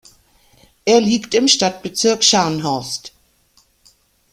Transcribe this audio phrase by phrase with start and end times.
[0.83, 3.13] Er liegt im Stadtbezirk Scharnhorst.